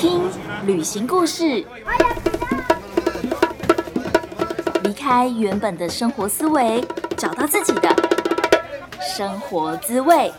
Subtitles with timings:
[0.00, 0.18] 听
[0.64, 1.62] 旅行故事，
[4.82, 6.82] 离开原本的生活思维，
[7.18, 7.94] 找到自己的
[8.98, 10.32] 生活滋味。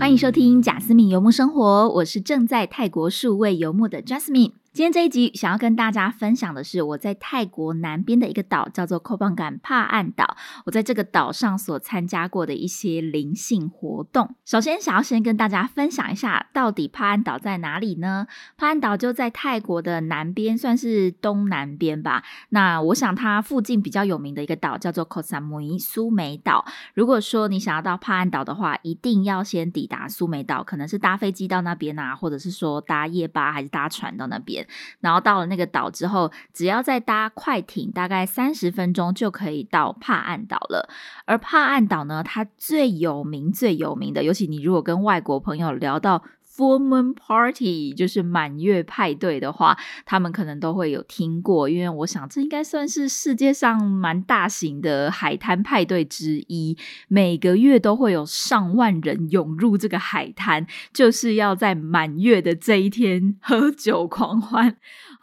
[0.00, 4.57] 欢迎收听贾斯敏游牧生活，我是正在泰国数位游牧的 Jasmine。
[4.78, 10.36] 今天这一集想要跟大家分享的是我在泰国南边的一个岛，叫做 k o p a n g a n 帕岸岛。
[10.66, 14.36] 我在这个岛上所参加过的一些灵性活动。
[14.44, 18.28] 首先，想要先跟大家分享一下，到底帕岸岛在哪里呢？
[18.56, 22.22] 帕岸岛就在泰国的南边，算是东南边吧。
[22.50, 26.64] 那我想它附近比较有名的一个岛叫做 Koh Samui 苏梅岛。
[26.94, 34.64] 如果说你想要到帕岸岛的话，一定要先抵达苏梅岛，可能是搭飞机到那边啊，或者是说搭夜巴还是搭船到那边。
[35.00, 40.88] 然后到了那个岛之后，只要再搭快艇，大概三十分钟就可以到帕岸岛了。
[41.26, 46.22] 而帕岸岛呢，它最有名、最有名的，尤其你如果跟外国朋友聊到。
[46.58, 64.76] Full Moon Party 就是满月派对的话，他们可能都会有听过，因为我想这应该算是世界上蛮大型的海滩派对之一，每个月都会有上万人涌入这个海滩，就是要在满月的这一天喝酒狂欢。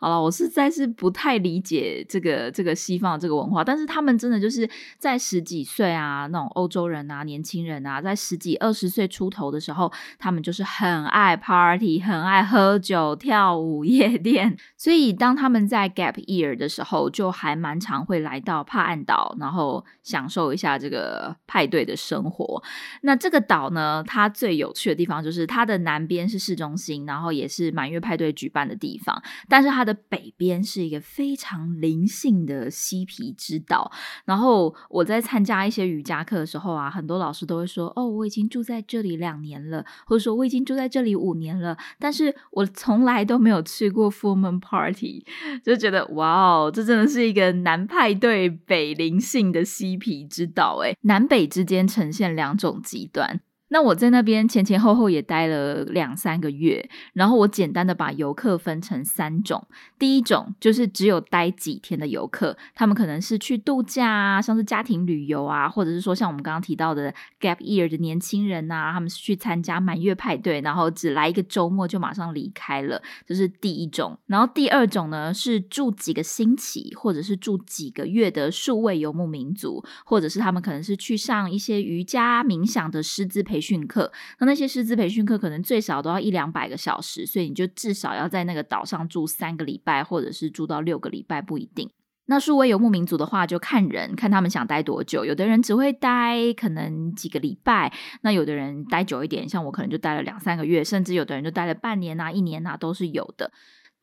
[0.05, 14.55] 好了，我实在是不太理解这个这个西方的这个文化，但是他们真的就是在十几岁啊，那种欧洲人啊，年轻人啊，在十几二十岁出头的时候，他们就是很爱 party，很爱喝酒、跳舞、 夜店。
[14.77, 22.61] 所以当他们在 gap year 的时候，就还蛮常会来到帕岸岛，然后享受一下这个派对的生活。
[23.01, 33.91] 那这个岛呢，它最有趣的地方就是它的南边是市中心，然后也是满月派对举办的地方，但是它的北边是一个非常灵性的嬉皮之岛。
[34.25, 45.25] 然后我在参加一些瑜伽课的时候啊，很多老师都会说：“哦，我已经住在这里两年了，或者说我已经住在这里五年了，但是我从来都没有去过 full moon party。
[45.63, 53.39] ”就觉得哇哦，这真的是一个南派对北灵性的嬉皮之岛诶南北之间呈现两种极端。
[53.75, 59.67] 那我在那边前前后后也待了两三个月，然后我简单的把游客分成三种。
[59.99, 74.17] 第一种就是只有待几天的游客，他们可能是去度假啊，像是家庭旅游啊，或者是说像我们刚刚提到的 gap year 的年轻人呐，他们是去参加满月派对，然后只来一个周末就马上离开了，这是第一种。
[74.27, 83.64] 然后第二种呢是住几个星期，或者是住几个月的数位游牧民族，或者是他们可能是去上一些瑜伽冥想的师资培训。
[83.65, 91.89] 训课，那那些师资培训课可能最少都要一两百个小时，所以你就至少要在那个岛上住三个礼拜，或者是住到六个礼拜，不一定。
[92.27, 95.23] 那数位游牧民族的话，就看人，看他们想待多久。
[95.23, 103.51] 有的人只会待可能几个礼拜，那有的人待久一点，像我可能就待了两三个月，甚至有的人就待了半年啊、一年啊，都是有的。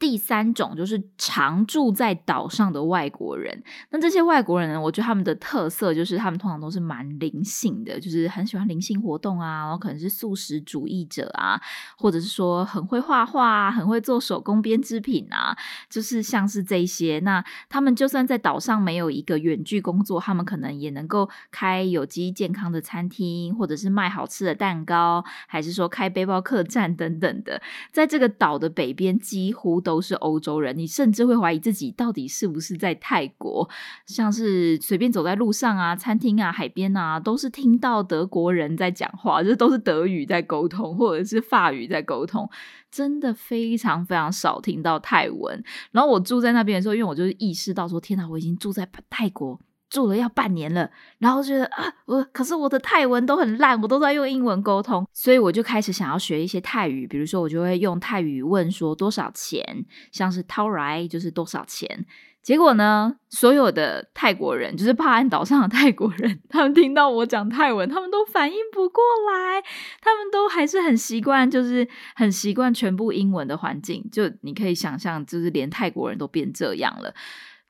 [0.02, 3.62] 第三种就是常住在岛上的外国人。
[3.90, 4.80] 那这些外国人呢？
[4.80, 11.60] 我觉得他们的特色就是他们通常都是蛮灵性的，就是很喜欢灵性活动啊，然后可能是素食主义者啊，
[11.96, 15.56] 或者是说很会画画、很会做手工编织品啊，
[15.88, 17.20] 就是像是这些。
[17.20, 27.62] 那他们就算在岛上没有一个远距工作，他们可能也能够开有机健康的餐厅，或者是卖好吃的蛋糕，还是说开背包客栈等等的。
[27.92, 33.68] 在这个岛的北边，几乎都都是欧洲人，你甚至会怀疑自己到底是不是在泰国。
[34.06, 42.48] 像是随便走在路上啊、餐厅啊、海边啊，都是听到德国人在讲话，这都是德语在沟通，或者是法语在沟通，
[42.90, 45.62] 真的非常非常少听到泰文。
[45.90, 49.60] 然后我住在那边的时候，因为我就是意识到说，天哪，我已经住在泰国。
[49.92, 57.06] 住了要半年了，然后觉得啊，我可是我的泰文都很烂，我都在用英文沟通，所以我就开始想要学一些泰语。
[57.06, 62.06] 比如说，我就会用泰语问说多少钱，像是掏来就是多少钱。
[62.42, 69.62] 结果呢，所有的泰国人，就是帕岸岛上的泰国人，他们听到我讲泰文，他们都反应不过来，
[70.00, 71.86] 他们都还是很习惯，就是
[72.16, 74.08] 很习惯全部英文的环境。
[74.10, 77.14] 就你可以想象，就是连泰国人都变这样了。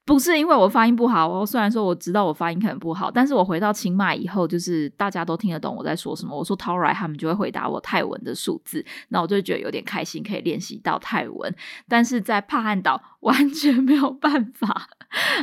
[0.04, 6.36] 不是因为我发音不好哦，虽然说我知道我发音可能不好，但是我回到清迈以后，就是大家都听得懂我在说什么。
[6.36, 11.54] 我说 t a r 他们就会回答我泰文的数字，那我就觉得有点开心，可以练习到泰文。
[11.88, 14.88] 但是在帕岸岛完全没有办法。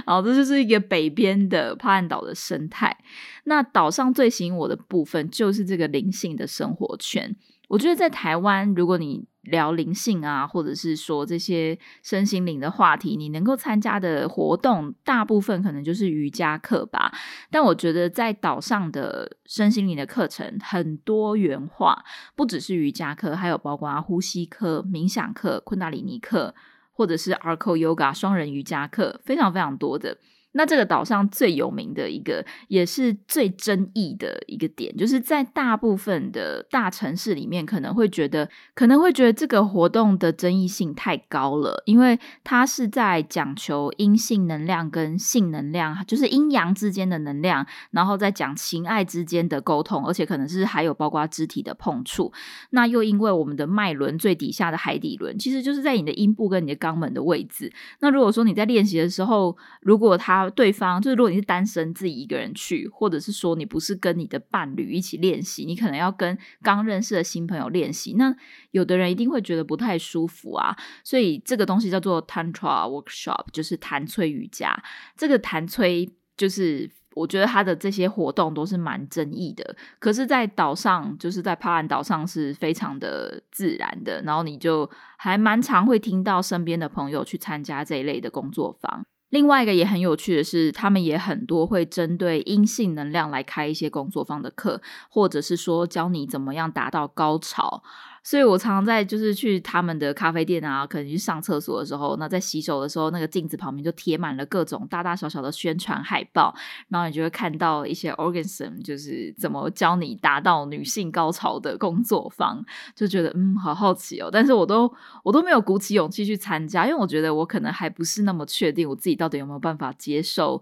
[0.05, 2.97] 好，这就是一个北边的帕岸岛的生态。
[3.45, 7.33] 那岛上最吸引我的部分就是这个灵性的生活圈。
[7.69, 17.11] 我觉得在台湾，如果你聊灵性啊，或者是说这些身心灵的话题，你能够参加的活动，大部分可能就是瑜伽课吧。
[17.51, 22.03] 但我觉得在岛上的身心灵的课程很多元化，
[22.35, 26.55] 不只是瑜伽课，还有包括呼吸课、冥想课、昆达里尼课，
[26.91, 30.17] 或者是 Arco Yoga 双人瑜伽课，非常非常多的。
[30.53, 52.33] 那这个岛上最有名的一个，也是最争议的一个点，就是在大部分的大城市里面，可能会觉得可能会觉得这个活动的争议性太高了，因为它是在讲求阴性能量跟性能量，就是阴阳之间的能量，然后再讲情爱之间的沟通，而且可能是还有包括肢体的碰触。
[52.71, 57.71] 那又因为我们的脉轮最底下的海底轮，其实就是在你的阴部跟你的肛门的位置。
[57.99, 68.31] 那如果说你在练习的时候，如果它对方就是，如果你是单身自己一个人去，或者是说你不是跟你的伴侣一起练习，你可能要跟刚认识的新朋友练习，那
[68.69, 70.77] 有的人一定会觉得不太舒服啊。
[71.03, 74.79] 所以这个东西叫做 Tantra Workshop，就是弹催瑜伽。
[75.17, 76.07] 这个弹催
[76.37, 79.75] 就是，我觉得他的这些活动都是蛮争议的。
[79.99, 89.05] 可是，在岛上，就是在帕兰岛上是非常的自然的，然后你就还蛮常会听到身边的朋友去参加这一类的工作坊。
[89.29, 97.83] 另外一个也很有趣的是，他们也很多会针对阴性能量来开一些工作坊的课，或者是说教你怎么样达到高潮。
[98.29, 106.53] 所以我常常在就是去他们的咖啡店啊，可能去上厕所的时候，那在洗手的时候，那个镜子旁边就贴满了各种大大小小的宣传海报，
[106.89, 112.63] 然后你就会看到一些 organism，就是怎么教你达到女性高潮的工作坊，
[112.95, 114.29] 就觉得嗯，好好奇哦。
[114.31, 114.93] 但是我都
[115.23, 120.61] 我都没有鼓起勇气去参加，因为我觉得我可能还不是那么确定我自己到底有没有办法接受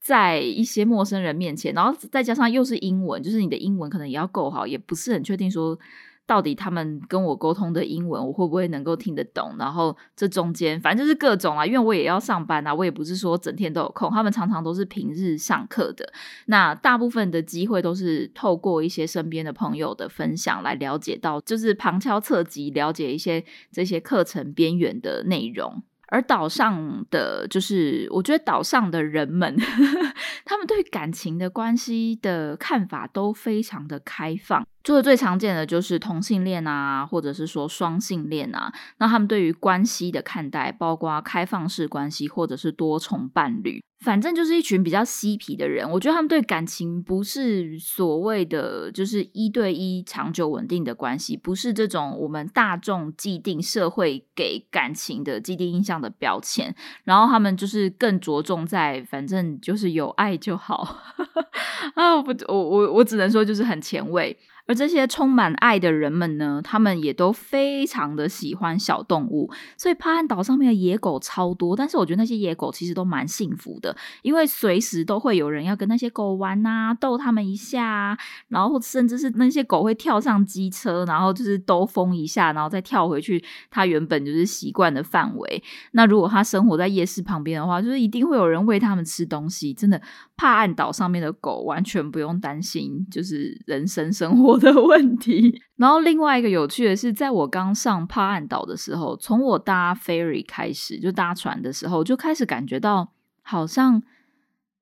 [0.00, 5.78] 在一些陌生人面前，然后再加上又是英文，就是你的英文可能也要够好，也不是很确定说。
[6.26, 9.54] 到底他们跟我沟通的英文，我会不会能够听得懂？
[9.58, 14.10] 然后这中间反正就是各种啊，因为我也要上班啊，我也不是说整天都有空。
[14.10, 16.12] 他们常常都是平日上课的，
[16.46, 25.82] 那大部分的机会都是透过一些身边的朋友的分享来了解到，就是旁敲侧击了解一些这些课程边缘的内容。
[26.08, 29.56] 而岛上的就是，我觉得岛上的人们，
[30.44, 34.64] 他们对感情的关系的看法都非常的开放。
[34.84, 38.70] 做的最常见的就是同性恋啊，或者是说双性恋啊。
[38.98, 45.90] 那他们对于关系的看待，包括开放式关系或者是多重伴侣，反正就是一群比较嬉皮的人。
[45.90, 56.76] 我觉得他们对感情不是所谓的就是一对一长久稳定的关系，不是这种我们大众既定社会给感情的既定印象的标签。
[57.04, 60.98] 然后他们就是更着重在，反正就是有爱就好
[61.96, 62.20] 啊！
[62.20, 64.36] 不，我我我只能说就是很前卫。
[64.66, 71.76] 而这些充满爱的人们呢，他们也都非常的喜欢小动物，所以帕岸岛上面的野狗超多。
[71.76, 78.16] 但是我觉得那些野狗其实都蛮幸福的，因为随时都会有人要跟那些狗玩啊，逗他们一下，
[78.48, 85.62] 然后甚至是那些狗会跳上机车，然后就是兜风一下，然后再跳回去它原本就是习惯的范围。
[85.92, 89.74] 那如果它生活在夜市旁边的话，就是一定会有人喂它们吃东西。
[89.74, 90.00] 真的，
[90.36, 94.58] 帕岸岛上面的狗完全不用担心，就是人生生活。
[94.58, 95.60] 的 问题。
[95.76, 104.02] 然后另外一个有趣的是，在我刚上帕岸岛的时候，从我搭 ferry 开始，就搭船的时候，就开始感觉到好像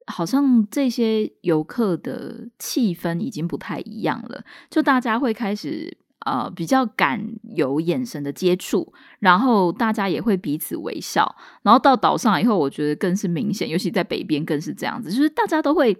[0.06, 5.98] 好像这些游客的气氛已经不太一样了，就大家会开始。
[6.24, 7.20] 呃，比较敢
[7.54, 11.34] 有眼神的接触，然后大家也会彼此微笑。
[11.62, 15.96] 然后到岛上以后，我觉得更是明显，尤其在北边更是这样子，就是大家都会，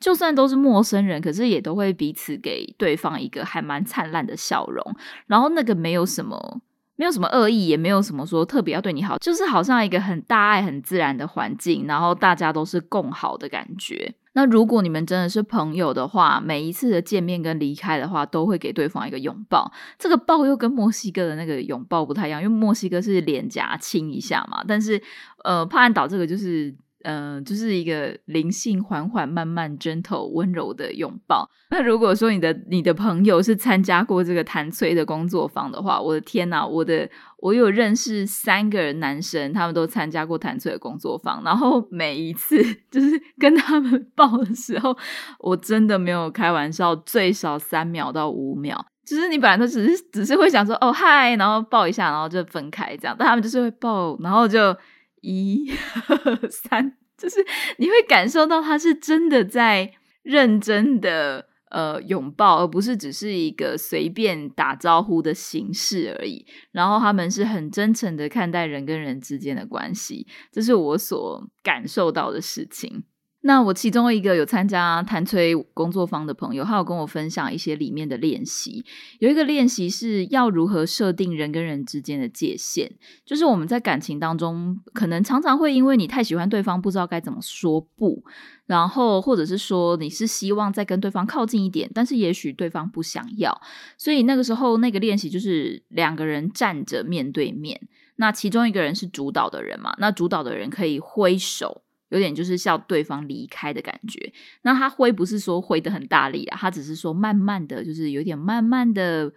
[0.00, 4.82] 就算都是陌生人，可是也都会彼此给对方一个还蛮灿烂的笑容。
[5.26, 6.60] 然后那个没有什么，
[6.96, 14.14] 没有什么恶意，也没有什么说特别要对你好，就是好像一个很大爱、很自然的环境，然后大家都是共好的感觉。
[14.36, 19.72] 那如果你们真的是朋友的话，每一次的见面跟离开的话，都会给对方一个拥抱。
[19.98, 25.02] 这个抱又跟墨西哥的那个拥抱不太一样，因为墨西哥是脸颊亲一下嘛，但是
[25.42, 26.72] 呃，帕兰岛这个就是。
[27.08, 31.48] 嗯，就是一个灵性缓缓、慢慢、gentle、温柔的拥抱。
[31.70, 37.08] 那如果说你的你的朋友是参加过这个弹催的工作坊的话，我的天哪，我的
[37.38, 42.56] 我有认识三个男生，他们都参加过弹催的工作坊，然后每一次
[42.90, 44.96] 就是跟他们抱的时候，
[45.38, 54.76] 我真的没有开玩笑，最少三秒到五秒，就是你本来都只是只是会想说哦嗨，然后抱一下，然后就分开这样，但他们就是会抱，然后就。
[55.22, 55.70] 一、
[56.50, 57.44] 三，就是
[57.78, 59.92] 你会感受到他是真的在
[60.22, 66.46] 认真的呃拥抱，而不是只是一个随便打招呼的形式而已。
[66.72, 73.04] 然后他们是很真诚的看待人跟人之间的关系，这是我所感受到的事情。
[73.46, 78.84] 那我其中一个有参加谭崔工作坊的朋友，他有跟我分享一些里面的练习。
[79.20, 82.90] 有一个练习是要如何设定人跟人之间的界限，
[83.24, 88.24] 就是我们在感情当中，可能常常会因为你太喜欢对方，不知道该怎么说不，
[88.66, 93.56] 然后或者是说你是希望再跟对方靠近一点，但是也许对方不想要，
[93.96, 97.80] 所以那个时候那个练习就是两个人站着面对面，
[98.16, 101.82] 那其中一个人是主导的人嘛，那主导的人可以挥手。
[102.10, 104.32] 有点就是笑对方离开的感觉，
[104.62, 109.32] 那他挥不是说挥的很大力啊，他只是说慢慢的就是有点慢慢的。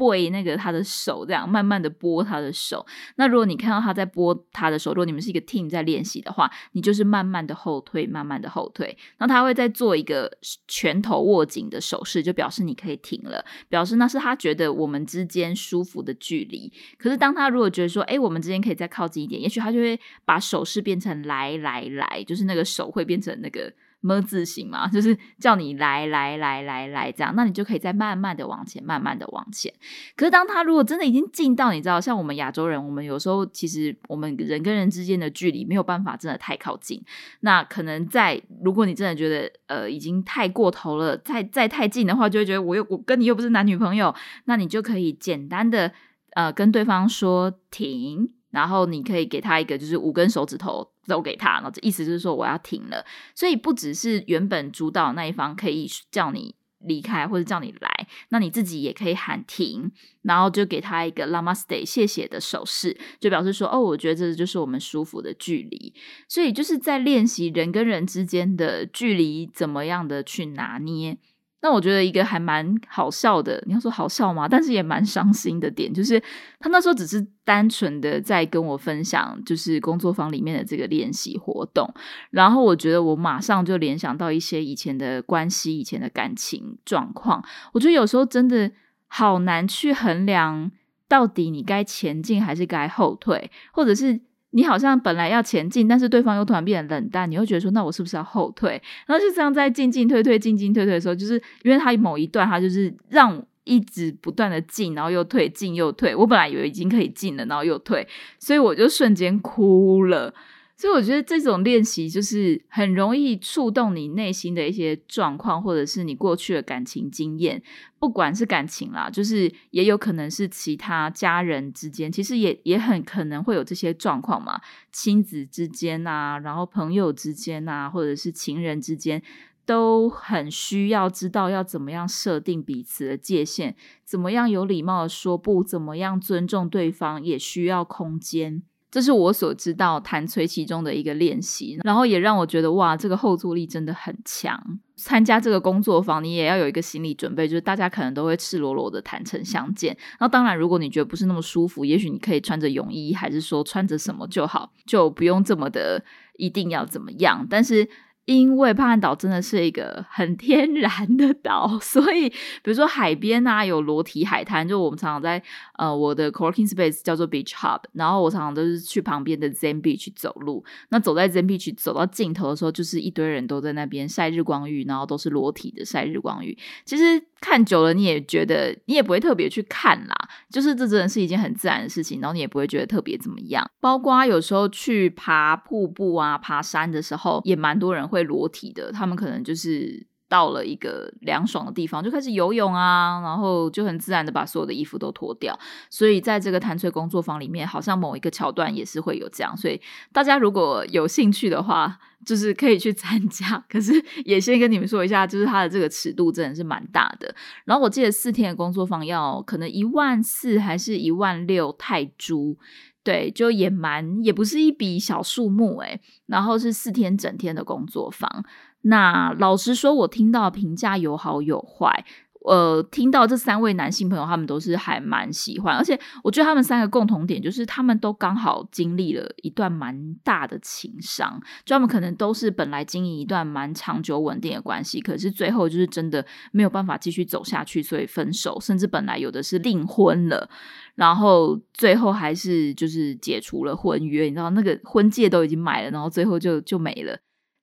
[0.00, 2.86] 背那个他的手，这样慢慢的拨他的手。
[3.16, 8.96] 那如果你看到他在拨他的手，如果你们是一个 team 在练习的话，你就是慢慢的后退，慢慢的后退。
[9.18, 10.32] 那他会再做一个
[10.66, 16.72] 拳头握紧的手势，就表示你可以停了，表示那是他觉得我们之间舒服的距离。
[16.96, 23.70] 可是当他如果觉得说，哎，我们之间可以再靠近一点，也许他就会把手势变成来来来，就是那个手会变成那个。
[24.00, 29.72] 么字形嘛，就是叫你来来来来来这样，那你就可以再慢慢的往前，慢慢的往前。
[30.16, 37.02] 可是当他如果真的已经近到，你知道，像我们亚洲人，我们有时候其实我们人跟人之间的距离没有办法真的太靠近。
[37.40, 44.14] 那可能在如果你真的觉得呃已经太过头了，再再太近的话，就会觉得我又我跟你又不是男女朋友，
[44.46, 45.92] 那你就可以简单的
[46.32, 48.32] 呃跟对方说停。
[48.50, 53.04] 然后你可以给他一个，就是五根手指头都给他，然后这意思就是说我要停了。
[53.34, 59.90] 所以不只是原本主导那一方可以叫你离开或者叫你来，那你自己也可以喊停，
[60.22, 65.92] 然后就给他一个 Namaste 谢谢的手势，就表示说哦，我觉得这就是我们舒服的距离。
[66.26, 71.18] 所以就是在练习人跟人之间的距离怎么样的去拿捏。
[71.62, 74.48] 那我觉得一个还蛮好笑的，你要说好笑吗？
[74.48, 76.18] 但是也蛮伤心的点，就是
[76.58, 81.92] 他那时候只是单纯的在跟我分享，就是工作坊里面的这个练习活动。
[82.30, 87.44] 然后我觉得我马上就联想到一些以前的关系、以前的感情状况。
[87.72, 88.70] 我觉得有时候真的
[89.06, 90.70] 好难去衡量，
[91.06, 94.20] 到底你该前进还是该后退，或者是。
[94.52, 98.80] 你好像本来要前进，但是对方又突然变得冷淡，你会觉得说，那我是不是要后退？
[99.06, 106.14] 然后就这样在进进退退、进进退退的时候，就是因为他某一段，他就是让一直不断的进，然后又退，进又退。
[106.14, 108.06] 我本来以为已经可以进了，然后又退，
[108.38, 110.34] 所以我就瞬间哭了。
[110.80, 117.62] 所以我觉得这种练习就是很容易触动你内心的一些状况，或者是你过去的感情经验，
[117.98, 124.58] 不管是感情啦，就是也有可能是其他家人之间，其实也也很可能会有这些状况嘛，
[124.90, 129.22] 亲子之间啊，然后朋友之间啊，或者是情人之间，
[129.66, 138.62] 都很需要知道要怎么样设定彼此的界限，怎么样有礼貌的说不，怎么样尊重对方，也需要空间。
[138.90, 144.60] 这是我所知道弹吹其中的一个练习，然后也让我觉得哇，这个后坐力真的很强。
[144.96, 149.96] 参加这个工作坊，你也要有一个心理准备，就是大家可能都会赤裸裸的坦诚相见。
[150.18, 156.04] 那当然，如果你觉得不是那么舒服，也许你可以穿着泳衣，还是说穿着什么就好，就不用这么的
[156.36, 157.46] 一定要怎么样。
[157.48, 157.88] 但是。
[158.30, 165.42] 因为帕岸岛真的是一个很天然的岛， 所以比如说海边啊，有裸体海滩，就我们常常在
[165.76, 170.64] 呃我的 co-working space 叫做 beach hub，然后我常常都是去旁边的 Zen Beach 走路。
[170.90, 176.56] 那走在 Zen Beach 走到尽头的时候，就是一堆人都在那边晒日光浴，然后都是裸体的晒日光浴。
[176.84, 180.14] 其实看久了，你也觉得你也不会特别去看啦，
[180.48, 183.68] 就是这真的是一件很自然的事情，然后你也不会觉得特别怎么样。
[183.80, 188.20] 包括有时候去爬瀑布啊、爬山的时候，也蛮多人会。
[188.30, 195.58] 裸体的，他们可能就是到了一个凉爽的地方，就开始游泳啊，然后就很自然的把所有的衣服都脱掉。
[195.90, 199.54] 所以在这个弹吹工作坊里面，好像某一个桥段也是会有这样。
[199.56, 199.78] 所以
[200.12, 203.62] 大家如果有兴趣的话，就是可以去参加。
[203.68, 203.92] 可是
[204.24, 207.34] 也先跟你们说一下，就是它的这个尺度真的是蛮大的。
[207.64, 212.56] 然后我记得四天的工作坊要可能一万四还是一万六泰铢。
[213.02, 218.44] 对，就也蛮，也不是一笔小数目诶然后是四天整天的工作坊。
[218.82, 222.04] 那老实说，我听到评价有好有坏。
[222.46, 240.48] 呃，听到这三位男性朋友，他们都是还蛮喜欢，而且我觉得他们三个共同点就是，他们都刚好经历了一段蛮大的情伤，就他们可能都是本来经营一段蛮长久稳定的关系，可是最后就是真的没有办法继续走下去，所以分手，甚至本来有的是订婚了，
[240.94, 247.18] 然后最后还是就是解除了婚约，你知道那个婚戒都已经买了，然后最后就就没了。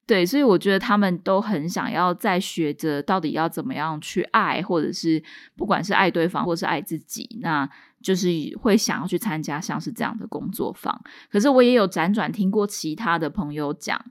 [0.08, 5.22] 对，所以我觉得他们都很想要在学着到底要怎么样去爱，或者是
[5.58, 7.70] 不管是爱对方或是爱自己，那
[8.02, 8.30] 就是
[8.62, 10.98] 会想要去参加像是这样的工作坊。
[11.30, 14.02] 可是我也有辗转听过其他的朋友讲，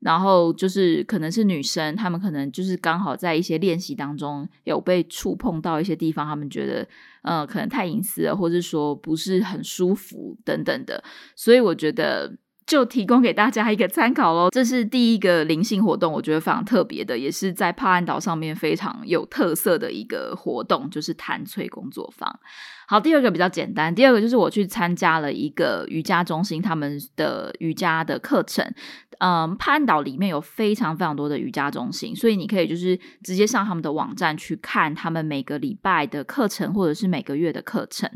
[0.00, 6.86] 然后就是可能是女生，她们可能就是刚好在一些练习当中有被触碰到一些地方，他们觉得
[7.22, 11.02] 呃可能太隐私了，或者说不是很舒服等等的，
[11.34, 12.36] 所以我觉得。
[12.66, 14.50] 就提供给大家一个参考喽。
[14.52, 22.40] 这是第一个灵性活动，我觉得非常特别的，也是在帕岸岛上面非常有特色的一个活动，就是弹翠工作坊。
[22.88, 28.64] 好，第二个比较简单，第二个就是我去参加了一个瑜伽中心他们的瑜伽的课程。
[29.18, 38.10] 嗯，帕岸岛里面有非常非常多的瑜伽中心，所以你可以就是直接上他们的网站去看他们每个礼拜的课程，或者是每个月的课程。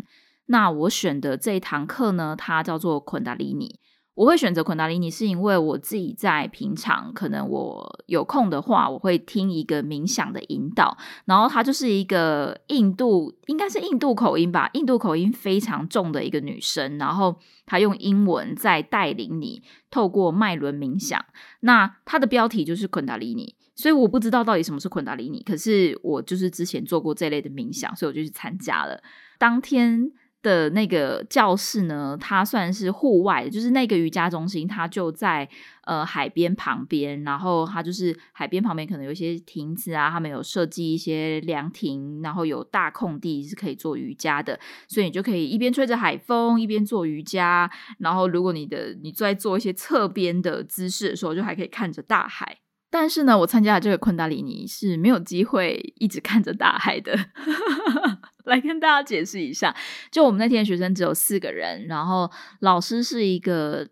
[0.47, 3.79] 那我选的这一堂课呢，它叫做昆达里尼。
[4.15, 21.25] 我会选择昆达里尼，是因为我自己在平常可能我有空的话，我会听一个冥想的引导，然后她就是一个印度，应该是印度口音吧，印度口音非常重的一个女生，然后她用英文在带领你透过脉轮冥想。
[21.61, 29.03] 那她的标题就是昆达里尼，所以我不知道到底什么是昆达里尼，可是我就是之前做过这类的冥想，所以我就去参加了。
[29.39, 30.13] 当天。
[30.43, 35.49] 的那个教室呢，它算是户外，就是那个瑜伽中心，它就在
[35.85, 52.59] 呃海边旁边，然后它就是海边旁边可能有一些亭子啊，他们有设计一些凉亭，然后有大空地是可以做瑜伽的，所以你就可以一边吹着海风一边做瑜伽，然后如果你的你在做一些侧边的姿势的时候，就还可以看着大海。
[52.93, 57.17] 但是呢，我参加的这个昆达里尼是没有机会一直看着大海的。
[58.45, 59.75] 来跟大家解释一下，
[60.11, 62.31] 就我们那天学生只有四个人，然后
[62.61, 63.89] 老师是一个。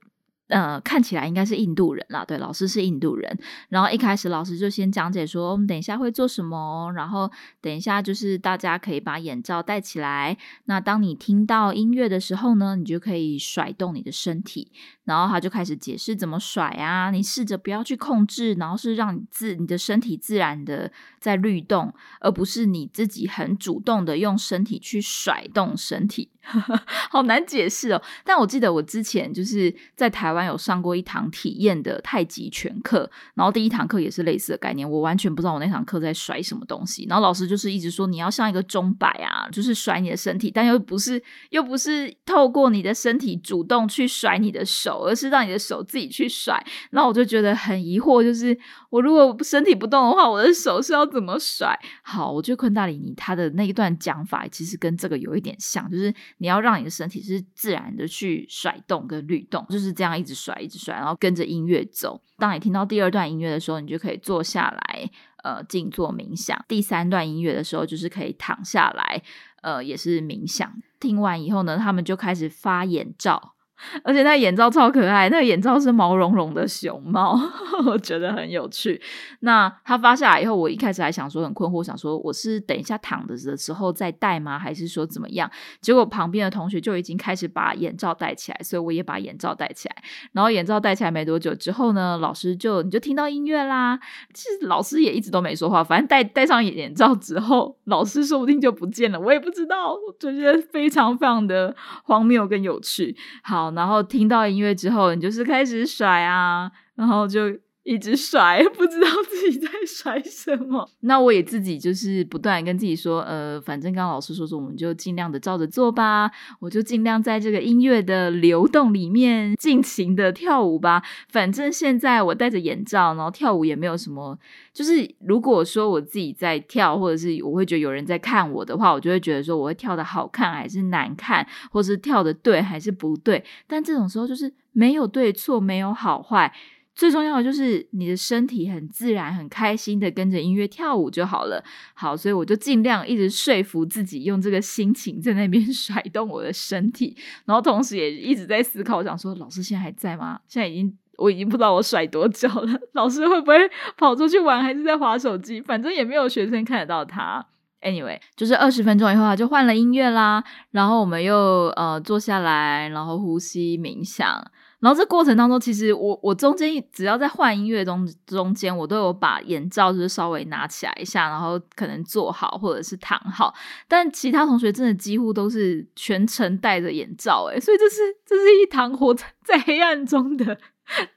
[0.49, 2.25] 呃，看起来应该是印度人啦。
[2.25, 3.39] 对，老师是印度人。
[3.69, 6.91] 然后一开始老师就先讲解说，我们等一下会做什么。
[6.93, 10.37] 然后等一下就是大家可以把眼罩戴起来。
[10.65, 14.73] 那当你听到音乐的时候呢，你就可以甩动你的身体。
[15.05, 17.11] 然后他就开始解释怎么甩啊。
[17.11, 26.31] 你试着不要去控制，然后是让你自你的身体自然的在律动，而不是你自己很主动的用身体去甩动身体。
[27.11, 48.59] 好难解释哦，但我记得我之前就是在台湾有上过一堂体验的太极拳课，然后第一堂课也是类似的概念，我完全不知道我那堂课在甩什么东西，然后老师就是一直说你要像一个钟摆啊，就是甩你的身体，但又不是又不是透过你的身体主动去甩你的手，而是让你的手自己去甩，然后我就觉得很疑惑，就是
[48.91, 51.79] 我如果身体不动的话，我的手是要怎么甩？
[52.03, 56.13] 好，我觉得昆大里尼他的那一段讲法其实跟这个有一点像，就是。
[56.39, 62.21] 你要让你的身体是自然的去甩动跟律动，就是这样一一直甩一直甩，然后跟着音乐走。
[62.37, 65.11] 当你听到第二段音乐的时候，你就可以坐下来，
[65.43, 66.63] 呃，静坐冥想。
[66.69, 69.23] 第三段音乐的时候，就是可以躺下来，
[69.63, 70.71] 呃，也是冥想。
[71.01, 73.55] 听完以后呢，他们就开始发眼罩。
[74.03, 77.39] 而且那眼罩超可爱，那个眼罩是毛茸茸的熊猫，
[77.87, 79.01] 我觉得很有趣。
[79.41, 85.51] 那它发下来以后，我一开始还想说很困惑，想说我是等一下躺着的时候再戴吗，还是说怎么样？
[85.81, 89.97] 结果旁边的同学就已经开始把眼罩戴起来，所以我也把眼罩戴起来。
[90.33, 93.99] 然后眼罩戴起来没多久之后呢，老师就你就听到音乐啦。
[94.35, 103.17] 其实老师也一直都没说话，反正戴戴上眼罩之后，老师说不定就不见了，我也不知道，就觉得非常非常的荒谬跟有趣。
[103.45, 103.68] 好。
[103.73, 107.57] 然后听到音乐之后，你就是开始甩啊，然后就。
[107.89, 110.87] 一直甩，不知道自己在甩什么。
[111.01, 116.31] 那我也自己就是不断跟自己说，呃，反正刚刚老师说说，我们就尽量的照着做吧。
[116.61, 121.03] 我就尽量在这个音乐的流动里面尽情的跳舞吧。
[121.31, 124.39] 反正现在我戴着眼罩，然后跳舞也没有什么。
[124.75, 133.43] 就是如果说我自己在跳，或者是我会觉得有人在看我的话，我就会觉得说我会跳的好看还是难看，或是跳的对还是不对。
[133.67, 136.53] 但这种时候就是没有对错，没有好坏。
[136.99, 141.63] 最重要的就是你的身体很自然、很开心的跟着音乐跳舞就好了。
[141.95, 150.41] 好，所以我就尽量一直说服自己，用这个心情在那边 甩动我的身体，然后同时也一直在思考，我想说老师现在还在吗？
[150.49, 153.57] 现在已经我已经不知道我甩多久了， 老师会不会
[153.97, 155.61] 跑出去玩，还是在划手机？
[155.61, 157.47] 反正也没有学生看得到他。
[157.81, 164.45] Anyway，就是二十分钟以后，他就换了音乐啦，然后我们又呃坐下来，然后呼吸冥想。
[164.81, 173.53] 然后这过程当中，其实我我中间只要在换音乐中中间，我都有把眼罩就是稍微拿起来一下，然后可能坐好或者是躺好。
[173.89, 180.57] 但其他同学真的几乎都是全程戴着眼罩，诶所以这是这是一堂活在黑暗中的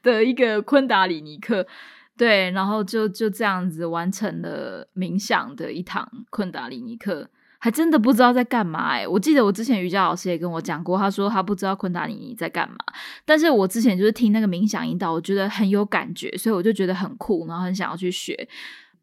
[0.02, 1.66] 的一个昆达里尼克。
[2.14, 7.30] 对，然后就就这样子完成了冥想的一堂昆达里尼课。
[7.62, 9.06] 还真的不知道在干嘛哎！
[9.06, 12.76] 我记得我之前瑜伽老师也跟我讲过，他说他不知道昆达里尼在干嘛。
[13.24, 18.48] 但是我之前就是听那个冥想引导，我觉得很有感觉，所以我就觉得很酷，然后很想要去学。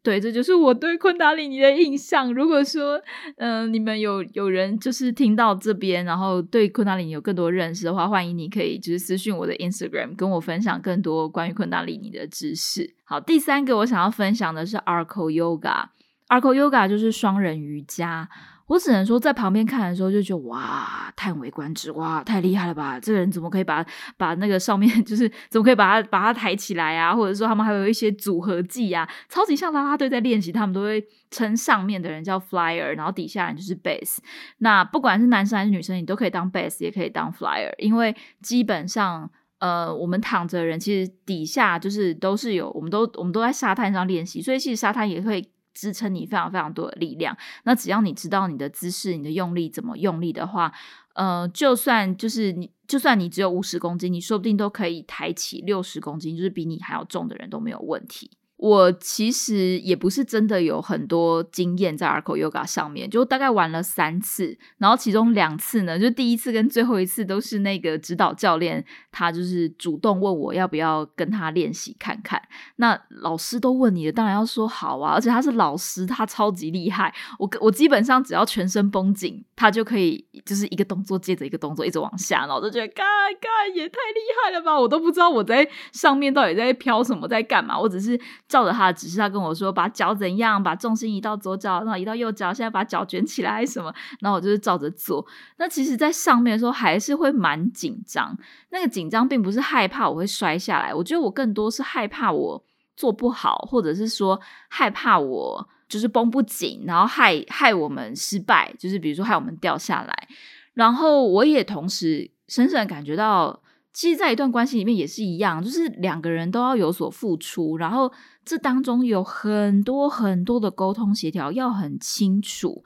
[0.02, 2.30] 对，这就是我对昆达里尼的印象。
[2.34, 3.00] 如果说，
[3.38, 12.92] 嗯，你们有有人就是听到这边，然后对昆达里尼有更多认识的话，欢迎你可以就是私信我的 Instagram，跟我分享更多关于昆达里尼的知识。
[13.04, 15.86] 好，第三个我想要分享的是 Arco Yoga。
[16.30, 18.28] Arco Yoga 就是双人瑜伽，
[18.68, 23.00] 我只能说在旁边看的时候就觉得哇，叹为观止，哇，太厉害了吧！
[23.00, 23.84] 这个人怎么可以把
[24.16, 27.12] 把那个上面 就是怎么可以把它把它抬起来啊？
[27.12, 34.18] 或者说他们还有一些组合技啊，超级像啦啦队在练习，他们都会称上面的人叫 flyer，然后底下人就是 base。
[34.58, 45.44] 那不管是男生还是女生，你都可以当 base，也可以当 flyer，因为基本上呃，我们躺着的人其实底下就是都是有，我们都我们都在沙滩上练习，所以其实沙滩也会。
[45.74, 47.36] 支撑你非常非常多的力量。
[47.64, 50.72] 那只要你知道你的姿势、你的用力怎么用力的话，
[51.14, 58.30] 呃，就算就是你，就算你只有五十公斤，你说不定都可以抬起六十公斤，就是比你还要重的人都没有问题。
[58.60, 72.38] 我其实也不是真的有很多经验在 Arco Yoga 上面，就大概玩了三次，然后其中两次呢，就第一次跟最后一次都是那个指导教练，他就是主动问我要不要跟他练习看看。
[72.76, 77.14] 那老师都问你的，当然要说好啊，而且他是老师，他超级厉害。
[77.38, 83.06] 我我基本上只要全身绷紧，他就可以就是一个动作接着一个动作一直往下，然后就觉得，干
[83.40, 84.78] 干也太厉害了吧！
[84.78, 88.20] 我都不知道我在上面到底在飘什么，在干嘛，我只是。
[88.50, 95.24] 照着他的指示，他跟我说把脚怎样，把重心移到左脚，然后移到右脚，现在把脚卷起来什么，然后我就是照着做。
[95.56, 98.36] 那其实，在上面的时候还是会蛮紧张。
[98.70, 102.60] 那个紧张并不是害怕我会摔下来，我觉得我更多是害怕我
[102.96, 110.28] 做不好，或者是说害怕我就是绷不紧，然后害害我们失败，就是比如说害我们掉下来。
[110.74, 113.62] 然后我也同时深深感觉到。
[113.92, 118.10] 其实，在一段关系里面也是一样，就是两个人都要有所付出，然后
[118.44, 122.84] 这当中有很多很多的沟通协调要很清楚，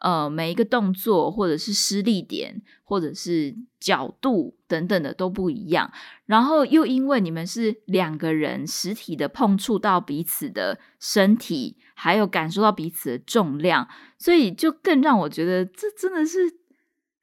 [0.00, 5.92] 呃，每一个动作或者是施力点或者是角度等等的都不一样，
[6.24, 13.86] 然后又因为你们是两个人实体的碰触到彼此的身体，还有感受到彼此的重量，
[14.18, 16.60] 所以就更让我觉得这真的是。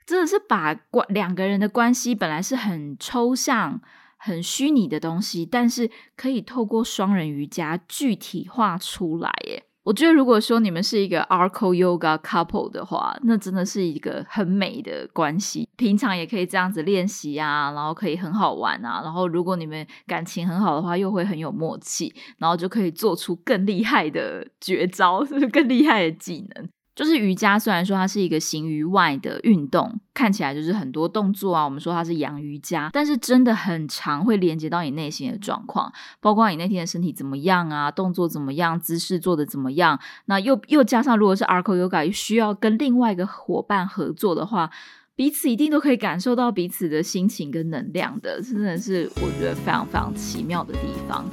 [0.05, 3.81] 真的是把关两个人的关系本来是很抽象、
[4.17, 9.31] 很虚拟的东西，但是可以透过双人瑜伽具体化出来。
[9.47, 9.63] 耶！
[9.83, 15.67] 我觉得如果说你们是一个 Arco Yoga couple 的话，那真的是一个很美的关系。
[15.75, 19.01] 平常也可以这样子练习啊，然后可以很好玩啊。
[19.03, 26.69] 然后如果你们感情很好的话，又会很有默契，然后就可以做出更厉害的绝招，是 更厉害的技能。
[26.95, 31.65] 就是瑜伽，虽然说它是一个形于外的运动，看起来就是很多动作啊。
[31.65, 39.99] 我们说它是阳瑜伽，但是真的很长，会连接到你内心的状况，包括你那天的身体怎么样啊，动作怎么样，姿势做的怎么样。
[40.25, 44.69] 那又又加上，如果是 Arco Yoga 需要跟另外一个伙伴合作的话，
[45.15, 51.25] 彼此一定都可以感受到彼此的心情跟能量的，真的是我觉得非常非常奇妙的地方。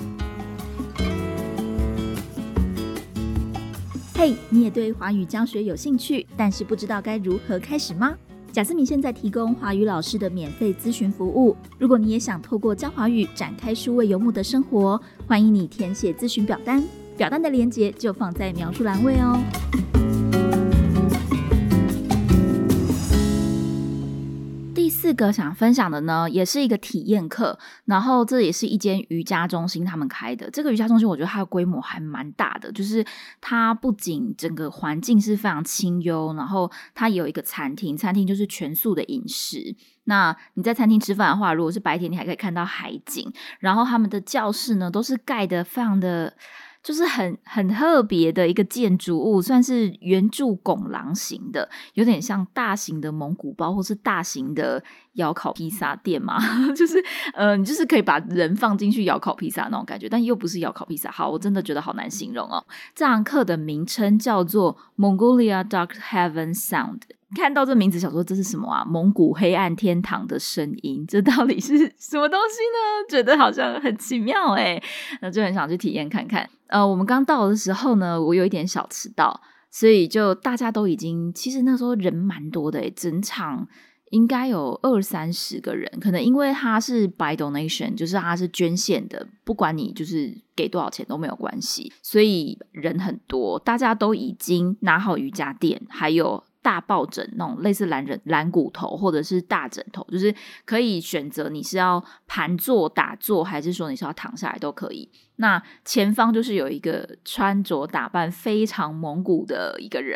[4.20, 8.14] 嘿，你也对华语教学有兴趣，但是不知道该如何开始吗？
[8.52, 11.56] 贾思敏现在提供华语老师的免费咨询服务。
[11.78, 16.84] 如果你也想透过教华语展开数位游牧的生活，欢迎你填写咨询表单，
[17.16, 19.40] 表单的链接就放在描述栏位哦。
[25.00, 30.50] 四个想分享的呢，也是一个体验课，然后这也是一间瑜伽中心他们开的。
[30.50, 33.02] 这个瑜伽中心我觉得它的规模还蛮大的，就是
[33.40, 39.74] 它不仅整个环境是非常清幽，然后它有一个餐厅，餐厅就是全素的饮食。
[40.04, 43.32] 那你在餐厅吃饭的话，如果是白天，你还可以看到海景。
[43.58, 46.34] 然后他们的教室呢，都是盖的非常的。
[46.82, 54.82] 就是很很特别的一个建筑物，算是圆柱拱廊型的，有点像大型的蒙古包或是大型的
[55.14, 56.38] 窑烤披萨店嘛。
[56.74, 57.02] 就是
[57.34, 61.10] 呃，你就是可以把人放进去窑烤披萨那种感觉，但又不是窑烤披萨。
[61.10, 62.64] 好，我真的觉得好难形容哦。
[62.94, 67.02] 这堂课的名称叫做 Mongolia Dark Heaven Sound。
[67.36, 68.84] 看到这名字，想说这是什么啊？
[68.84, 73.08] 蒙古黑暗天堂的声音，这到底是什么东西呢？
[73.08, 74.82] 觉得好像很奇妙哎，
[75.22, 76.48] 那就很想去体验看看。
[76.66, 79.40] 呃，我们刚到的时候呢，我有一点小迟到，
[79.70, 83.68] 所以就大家都已经，其实那时候人蛮多的整场
[84.10, 96.42] 应该有二三十个人，可能因为他是 by donation，就是他是捐献的，不管你就是给多少钱都没有关系，所以人很多，大家都已经拿好瑜伽垫，还有。
[96.62, 105.10] 大抱枕那种类似蓝人蓝骨头，或者是大枕头，就是可以选择你是要盘坐打坐，还是说你是要躺下来都可以。
[105.36, 110.14] 那前方就是有一个穿着打扮非常蒙古的一个人，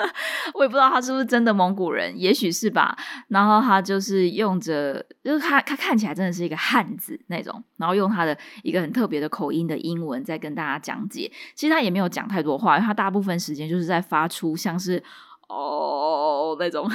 [0.52, 2.94] 我也不知道他是不是真的蒙古人，也许是吧。
[3.28, 11.32] 然后他就是用着，就是他他看起来真的是一个汉子那种，然后用他的一个很特别的口音的英文在跟大家讲解。
[11.54, 15.02] 其实他也没有讲太多话，因为他大部分时间就是在发出像是。
[15.48, 16.86] 哦，那种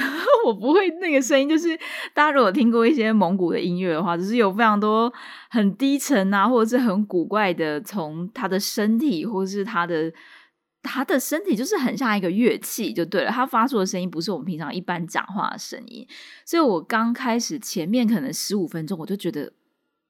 [0.46, 1.76] 我不会那个声音，就是
[2.14, 5.12] 大家如果听过一些蒙古的音乐的话，就是有非常多
[5.50, 10.12] 很低沉啊，或者是很古怪的，从他的身体或者是他的
[10.82, 13.30] 他的身体，就是很像一个乐器，就对了。
[13.30, 16.06] 他发出的声音不是我们平常一般讲话的声音，
[16.46, 19.52] 所以我刚开始前面可能十五分钟，我就觉得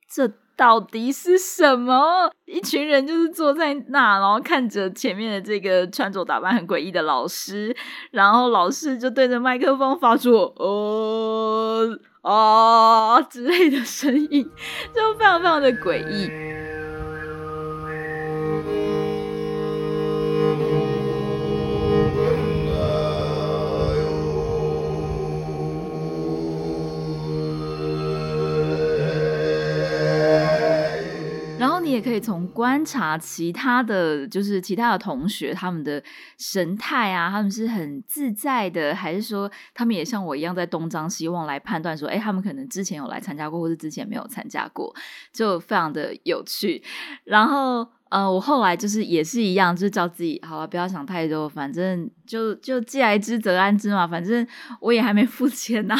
[0.08, 0.30] 这。
[0.56, 2.30] 到底是什么？
[2.46, 7.74] 一群人就是坐在那，然后看着前面的这个穿着打扮很诡异的老师，
[8.10, 14.48] 然后老师就对着麦克风发出“哦啊”之类的声音，
[14.94, 16.30] 就非常非常的诡异。
[31.94, 36.02] 也可以从观察其他的就是其他的同学他们的
[36.36, 44.94] 神态啊，他们是很自在的，还是说他们也像我一样在东张西望来判断说，哎，他们可能之前有来参加过，或者之前没有参加过，
[45.32, 46.82] 就非常的有趣。
[47.24, 47.88] 然后。
[48.10, 54.46] 呃，我后来就是也是一样，就是叫自己好了，不要想太多，反正就就既来之则安之嘛，反正
[54.78, 55.96] 我也还没付钱呐。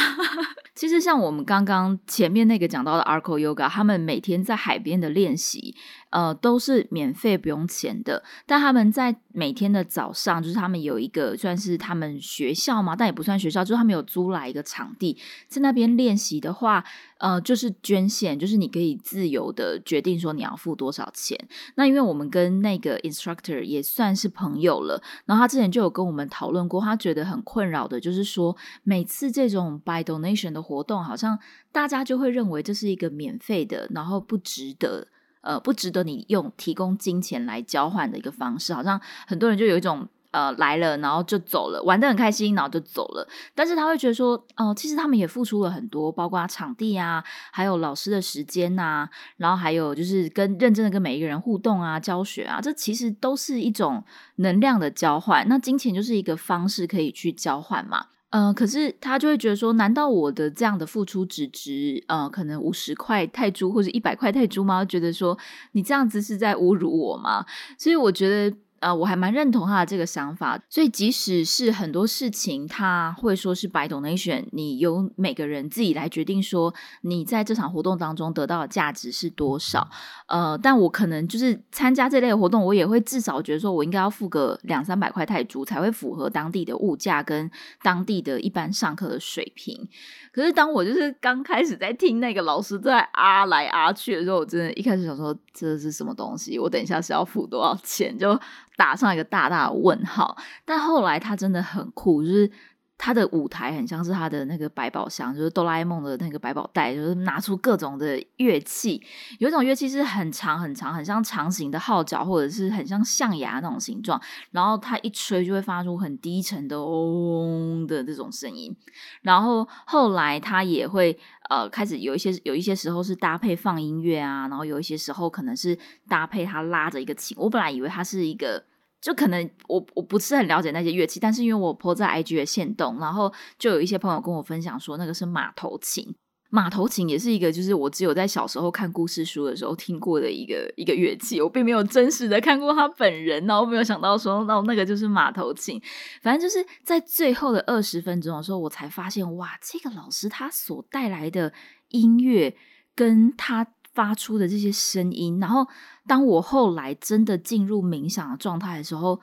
[0.74, 5.74] 其实像我们刚刚前面那个讲到的 Arco Yoga，他们每天在海边的练习。
[6.14, 16.84] 呃，都是免费不用钱的，但他们在每天的早上，就是他们有一个算是他们学校嘛，但也不算学校，就是他们有租来一个场地，在那边练习的话，
[17.18, 21.36] 呃，就是捐献，就是你可以自由的决定说你要付多少钱。
[21.74, 31.36] 那因为我们跟那个 instructor 也算是朋友了，然后他之前就有跟我们讨论过，他觉得很困扰的，就是说每次这种 by donation 的活动，好像
[31.72, 35.08] 大家就会认为这是一个免费的，然后不值得。
[35.44, 43.28] 呃，不值得你用提供金钱来交换的一个方式，好像很多人就有一种呃来了，然后就走了，玩的很开心，然后就走了。
[43.54, 54.02] 但是他会觉得说，哦，其实他们也付出了很多，包括场地啊，还有老师的时间呐，然后还有就是跟认真的跟每一个人互动啊，教学啊，这其实都是一种
[54.36, 55.46] 能量的交换。
[55.48, 58.06] 那金钱就是一个方式可以去交换嘛。
[58.36, 64.84] 嗯，可是他就会觉得说，难道我的这样的付出只值呃，可能五十块泰铢或者一百块泰铢吗？
[64.84, 65.38] 觉得说
[65.70, 67.46] 你这样子是在侮辱我吗？
[67.78, 68.56] 所以我觉得。
[68.84, 79.88] 呃，我还蛮认同他的这个想法，所以即使是很多事情，他会说是 by donation，你由每个人自己来决定说你在这场活动当中得到的价值是多少。
[80.26, 87.50] 呃，但我可能就是参加这类活动，我也会至少觉得说我应该要付个两三百块泰铢，才会符合当地的物价跟
[87.82, 89.88] 当地的一般上课的水平。
[90.30, 96.58] 可是当我就是刚开始在听那个老师在啊来啊去的时候，我真的一开始想说这是什么东西？
[96.58, 98.18] 我等一下是要付多少钱？
[98.18, 98.38] 就
[98.76, 102.50] 打上一个大大的问号，但后来他真的很酷，就是
[102.96, 109.02] 他的舞台很像是他的那个百宝箱，就是哆啦 A 梦的那个百宝袋，就是拿出各种的乐器，
[109.38, 114.20] 有一种乐器是很长很长，很像长形的号角，或者是很像象牙那种形状，
[114.52, 118.74] 然后他一吹就会发出很低沉的嗡的这种声音，
[119.22, 121.18] 然后后来他也会。
[121.50, 125.78] 呃，开始有一些有一些时候是搭配放音乐啊，然后有一些时候可能是
[126.08, 127.36] 搭配他拉着一个琴。
[127.38, 128.64] 我本来以为他是一个，
[129.04, 136.14] 就可能我我不是很了解那些乐器，但是因为我泼在 IG 的线动，然后就有一些朋友跟我分享说那个是马头琴。
[136.48, 145.78] 马头琴也是一个，就是我只有在小时候看故事书的时候听过的一个一个乐器，我并没有真实的看过他本人，然后没有想到说，那那个就是马头琴。
[146.22, 151.52] 反正就是在最后的二十分钟的时候，我才发现，哇，这个老师他所带来的
[151.88, 152.56] 音乐
[152.94, 155.66] 跟他发出的这些声音，然后
[156.06, 159.20] 当我后来真的进入冥想的状态的时候，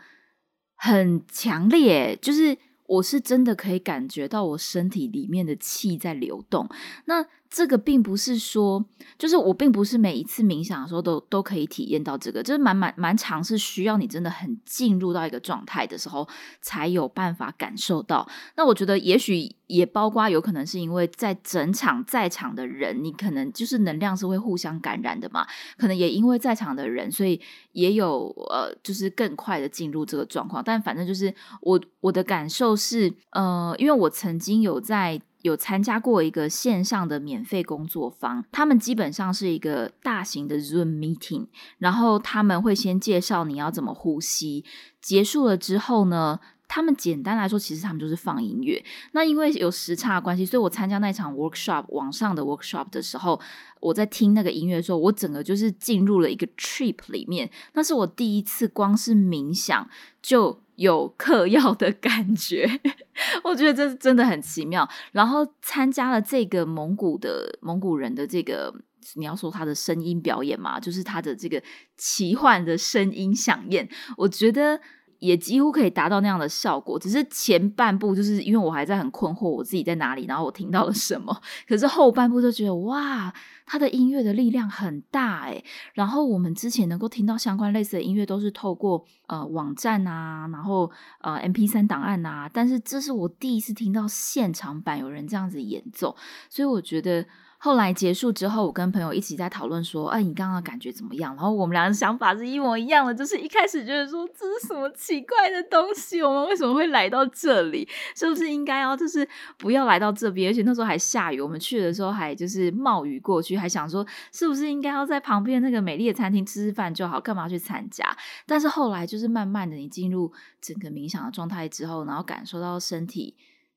[0.75, 2.57] 很强烈，就是。
[2.91, 6.67] 我是真的可以感觉到我身体里面的气在流动。
[7.05, 8.83] 那这个并不是说，
[9.19, 16.25] 就是我并不是每一次冥想的时候都都可以体验到这个，就是蛮蛮蛮长，是需要你真的很进入到一个状态的时候，
[16.61, 18.25] 才有办法感受到。
[18.55, 25.45] 那我觉得也许也包括有可能是因为在整场在场的人，你可能就是能量是会互相感染的嘛，
[25.77, 27.41] 可能也因为在场的人，所以
[27.73, 30.63] 也有呃，就是更快的进入这个状况。
[30.63, 35.21] 但反正就是我我的感受是，呃，因为我曾经有在。
[35.41, 44.63] 有参加过一个线上的免费工作坊，他们基本上是一个大型的 Zoom meeting，然后他们会先介绍你要怎么呼吸，
[45.01, 48.83] 结束了之后呢，他们简单来说，其实他们就是放音乐。
[49.13, 53.39] 那因为有时差关系，所以我参加那场 workshop 网上的 workshop 的时候，
[53.79, 57.49] 我在听那个音乐的时候，我整个就是进入了一个 trip 里面。
[57.73, 59.89] 那是我第一次光是冥想
[60.21, 60.61] 就。
[60.81, 62.67] 有嗑药的感觉，
[63.45, 64.87] 我觉得这是真的很奇妙。
[65.11, 68.73] 然后参加了这个蒙古的蒙古人的这个，
[69.13, 71.61] 你要说他的声音表演嘛，就是他的这个
[71.97, 74.81] 奇幻的声音响宴，我觉得
[75.21, 76.99] 也几乎可以达到那样的效果。
[76.99, 83.33] 只是前半部就是因为我还在很困惑我自己在哪里，然后我听到了什么，可是后半部就觉得哇。
[83.63, 96.13] 他的音乐的力量很大诶，然后我们之前能够听到相关类似的音乐，都是透过呃网站啊，然后呃 M P 三档案啊，但是这是我第一次听到现场版有人这样子演奏，
[96.49, 97.25] 所以我觉得。
[97.63, 107.87] 后来结束之后，我跟朋友一起在讨论说：“哎，你刚刚感觉怎么样？”然后我们俩的想法是一模一样的，就是一开始觉得说这是什么奇怪的东西，我们为什么会来到这里？
[108.15, 109.27] 是不是应该要就是
[109.59, 110.49] 不要来到这边？
[110.49, 118.03] 而且那时候还下雨，我们去的时候还就是冒雨过去，还想说是不是应该要在旁边那个美丽的餐厅吃吃饭就好，干嘛去参加？
[118.47, 123.35] 但是后来就是慢慢的，你进入整个冥想的状态之后，然后感受到身体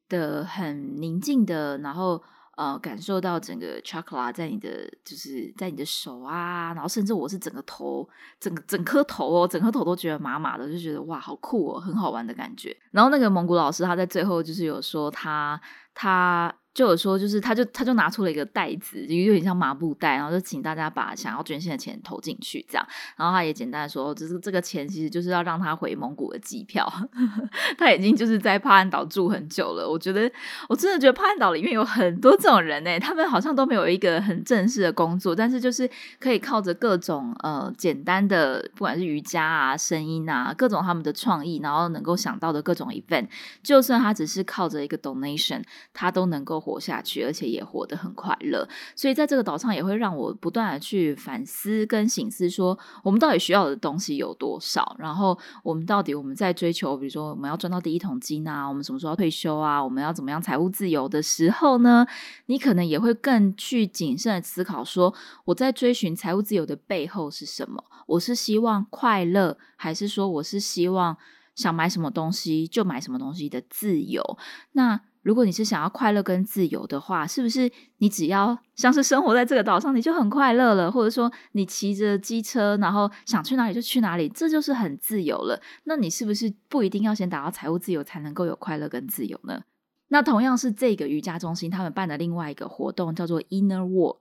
[0.08, 2.22] 的很宁静的，然后。
[2.56, 12.76] 呃，感受到整个 chakra 在你的，就是在你的手啊，然后甚至我是整个头，整个整颗头哦，整颗头都觉得麻麻的，就觉得哇，好酷哦，很好玩的感觉。
[12.90, 15.60] 然后那个蒙古老师他在最后就是有说他
[15.94, 16.54] 他。
[16.74, 22.84] 就有说，就是他就他就拿出了一个袋子，就有点像麻布袋，然后就请大家把想要捐献的钱投进去，这样。
[23.16, 26.92] 然后他也简单的说，就是这个钱其实就是要让他回蒙古的机票。
[27.78, 30.28] 他已经就是在帕岸岛住很久了，我觉得
[30.68, 43.28] 我真的觉得帕岸岛里面有很多这种人呢，他们好像都没有一个很正式的工作，但是就是可以靠着各种呃简单的，不管是瑜伽啊、声音啊，各种他们的创意，然后能够想到的各种 event，
[43.62, 46.63] 就算他只是靠着一个 donation，他都能够。
[46.64, 62.06] 活下去，而且也活得很快乐，所以在这个岛上也会让我不断的去反思跟醒思，说我们到底需要的东西有多少，然后我们到底我们在追求，比如说我们要赚到第一桶金啊，我们什么时候要退休啊，我们要怎么样财务自由的时候呢？
[62.46, 65.12] 你可能也会更去谨慎的思考，说
[65.44, 67.84] 我在追寻财务自由的背后是什么？
[68.06, 71.16] 我是希望快乐，还是说我是希望
[71.54, 74.38] 想买什么东西就买什么东西的自由？
[74.72, 75.00] 那？
[75.24, 80.92] 如果你是想要快乐跟自由的话，是不是你只要像是生活在这个岛上，你就很快乐了？
[80.92, 85.60] 或者说你骑着机车，然后想去哪里就去哪里，这就是很自由了？
[85.84, 89.62] 那你是不是不一定要先达到财务自由才能够有快乐跟自由呢？
[90.08, 94.18] 那同样是这个瑜伽中心，他们办的另外一个活动叫做 Inner Walk，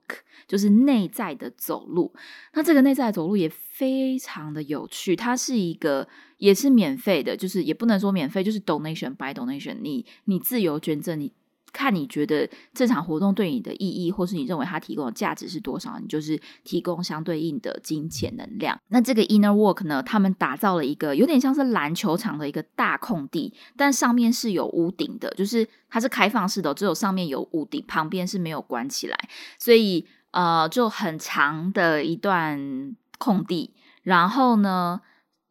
[0.48, 2.12] 就是内在的走路。
[2.54, 11.32] 那这个内在走路也非常的有趣，它是一个也是免费的，就是也不能说免费，就是 donation by donation，你你自由捐赠你。
[11.74, 18.80] 看你觉得这场活动对你的意义，或是你认为它提供的价值是多少，你就是提供相对应的金钱能量。
[18.88, 35.00] 那这个 Inner Walk 呢，他们打造了一个有点像是篮球场的一个大空地，但上面是有屋顶的，就是它是开放式的，只有上面有屋顶，旁边是没有关起来，所以呃就很长的一段空地，然后呢。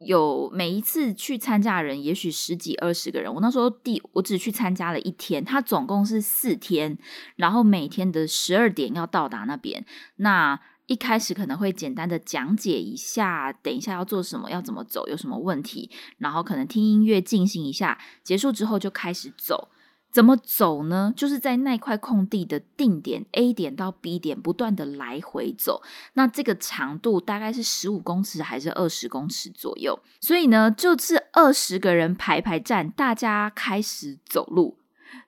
[0.04, 3.32] 有每一次去参加人，也许十几二十个人。
[3.32, 6.96] 我那时候第我只去参加了一天，他总共是四天，
[7.36, 9.84] 然后每天的十二点要到达那边。
[10.16, 19.70] 那一开始可能会简单的讲解一下，等一下要做什么，要怎么走，有什么问题，然后可能听音乐进行一下，结束之后就开始走。
[20.14, 21.12] 怎么走呢？
[21.16, 29.98] 就是在那块空地的定点 A 点到 B 点不断的来回走，那这个长度大概是十五公尺还是二十公尺左右？
[30.20, 34.78] 所以呢，就是二十个人排排站，大家开始走路，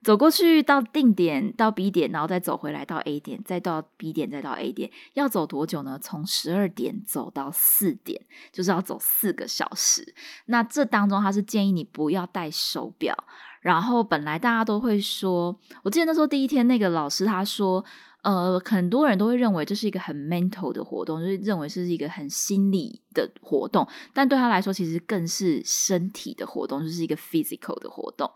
[0.04, 5.98] 走过去到定点到 B 点，然后再走回来到 A 点，再到 B 点，再到 A 点，要走多久呢？
[6.00, 10.14] 从十二点走到四点，就是要走四个小时。
[10.44, 13.24] 那这当中他是建议你不要带手表。
[13.66, 17.84] 然后本来大家都会说，我记得那时候第一天那个老师他说，
[18.22, 28.30] 呃，很多人都会认为这是一个很 mental 的活动，就是认为是一个很心理的活动，但对他来说，其实更是身体的活动，就是一个 physical 的活动。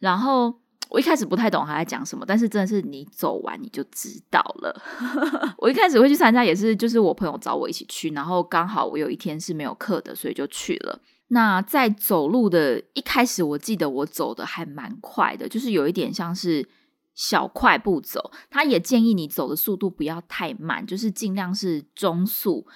[0.00, 0.52] 然后
[0.90, 4.82] 我一开始不太懂他在讲什么，但是真的是你走完你就知道了。
[5.58, 11.00] 我一开始会去参加，也是就是我朋友找我一起去，然后刚好我有一天是没有课的，所以就去了。
[11.34, 16.68] 那在走路的一开始，我记得我走的还蛮快的，就是有一点像是
[17.14, 18.30] 小快步走。
[18.50, 22.66] 他也建议你走的速度不要太慢，就是尽量是中速，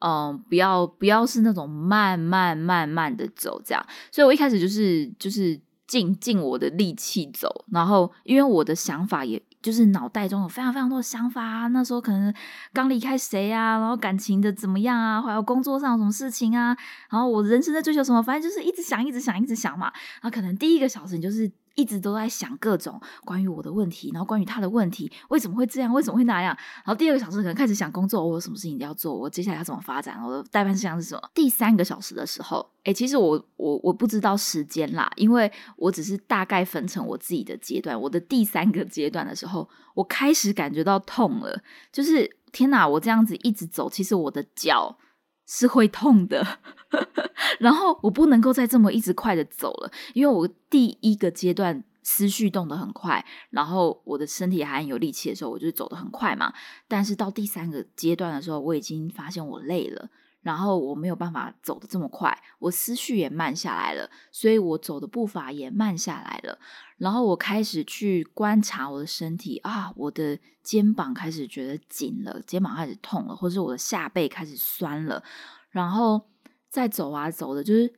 [0.00, 3.86] 嗯，不要不要是那种慢慢慢慢的走这样。
[4.10, 9.42] 所以我一开始就是就是尽尽我的力气走，然后因为我的想法也。
[9.62, 12.34] 就是脑袋中有非常非常多的想法啊，那时候可能
[12.72, 16.76] 刚离开谁啊，然后感情的怎么样啊，还有工作上有什么事情啊，
[17.08, 19.92] 然后我人生在追求什么，反正就是一直想，一直想，一直想嘛。
[20.20, 21.50] 然后可能第一个小时你就是。
[21.74, 26.56] 一直都在想各种关于我的问题，然后关于他的问题，为什么会这样，为什么会那样？
[26.84, 31.30] 然后第二个小时可能开始想工作，我有什么事情要做，我接下来要怎么发展，我的代办事项是什么？
[31.34, 38.00] 第三个小时的时候，哎，其实我我我不知道时间啦，因为我只是大概分成我自己的阶段。
[38.00, 41.62] 我的第三个阶段的时候，我开始感觉到痛了，
[41.92, 44.98] 就是天哪，我这样子一直走，其实我的脚。
[45.46, 46.58] 是会痛的，
[47.60, 56.52] 然后我不能够再这么一直快的走了，因为我第一个阶段思绪动得很快，然后我的身体还有力气的时候，我就走得很快嘛。
[56.88, 60.08] 但是到第三个阶段的时候，我已经发现我累了。
[60.42, 66.58] 然后我没有办法走的这么快，我思绪也慢下来了，所以我走的步伐也慢下来了。
[66.98, 75.22] 然后我开始去观察我的身体啊，我的肩膀开始觉得紧了，肩膀开始痛了，或者我的下背开始酸了。
[75.70, 76.28] 然后
[76.68, 77.92] 再走啊走的，就是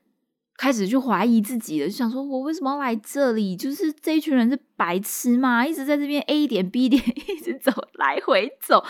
[0.57, 3.57] 开始去怀疑自己了，就想说我为什么要来这里？
[3.57, 5.67] 就是这一群人是白痴吗？
[5.67, 8.85] 一直在这边 A 点 B 点 一直走来回走，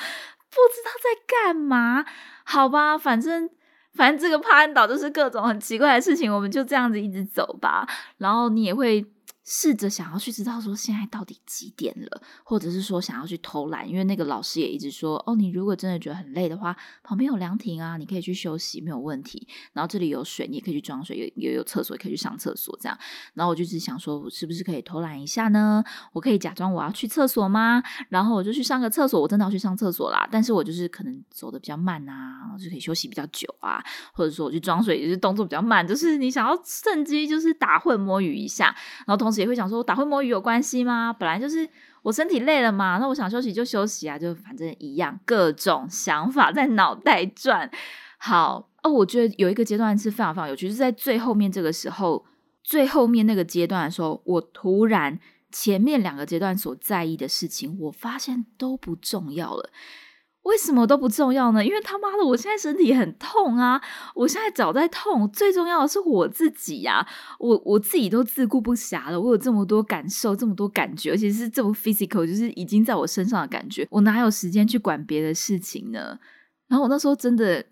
[0.54, 2.04] 不知道在干嘛。
[2.44, 3.50] 好吧，反正
[3.94, 7.86] 反正这个帕恩岛就是各种很奇怪的事情，我们就这样子一直走吧。
[8.18, 9.04] 然后你也会。
[9.44, 19.46] 试着想要去知道说现在到底几点了，或者是说想要去偷懒，因为那个老师也一直说哦，你如果真的觉得很累的话，旁边有凉亭啊，你可以去休息，没有问题。
[19.74, 22.98] 然后这里有水，你也可以去装水，有也有厕所，可以去上厕所这样。
[23.34, 25.84] 然后我就只想说，我是不是可以偷懒一下呢？
[26.14, 27.82] 我可以假装我要去厕所吗？
[28.08, 30.26] 然后我就去上个厕所，我真的要去上厕所啦。
[30.32, 33.84] 但是我就是可能走的比较慢啊，就可以休息比较久啊，
[34.14, 38.74] 或者说我去装水，也是动作比较慢，就是你想要趁机就是打混摸鱼一下，
[39.06, 41.12] 然后同也会想说，打会摸鱼有关系吗？
[41.12, 41.68] 本来就是
[42.02, 47.70] 我身体累了嘛，那我想休息就休息啊，就反正一样，各种想法在脑袋转。
[48.18, 52.24] 好哦，我觉得有一个阶段是非常非常有趣，是在最后面这个时候，
[52.62, 55.18] 最后面那个阶段的时候，我突然
[55.50, 59.70] 前面两个阶段所在意的事情，我发现都不重要了。
[60.44, 61.64] 为什么都不重要呢？
[61.64, 63.80] 因为他妈的，我现在身体很痛啊！
[64.14, 67.06] 我现在脚在痛，最重要的是我自己呀！
[67.38, 76.18] 我我自己都自顾不暇了，我有这么多感受，这么多感觉，而且是这么 physical，就是已经在我身上的感觉，我哪有时间去管别的事情呢？
[76.68, 77.64] 然后我那时候真的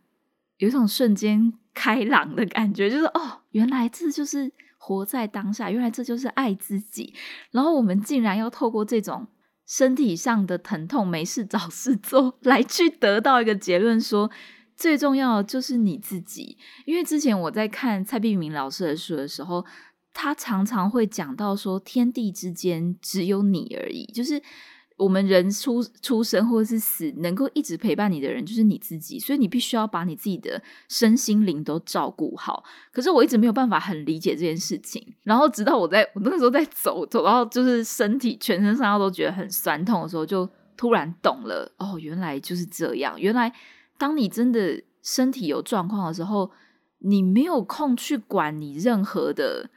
[0.56, 7.12] 有一种瞬间开朗的感觉，就是哦，原来这就是活在当下，原来这就是爱自己。
[7.50, 9.26] 然后我们竟然要透过这种。
[9.74, 14.30] 身体上的疼痛，没事找事做， 来去得到一个结论，说
[14.76, 16.58] 最重要的就是你自己。
[16.84, 19.64] 因为之前我在看蔡碧明老师的书的时候，
[20.12, 24.42] 他常常会讲到说，天地之间只有你而已，就是。
[25.02, 32.62] 我们人出出生或者是死，能够一直陪伴你的人就是你自己，所以你必须要把你自己的身心灵都照顾好。
[32.92, 43.20] 可是我一直没有办法很理解这件事情，然后直到我在我那个时候在走走到就是身体全身上下都觉得很酸痛的时候，就突然懂了哦，原来就是这样。
[43.20, 43.52] 原来
[43.98, 46.50] 当你真的身体有状况的时候，
[47.00, 49.70] 你没有空去管你任何的。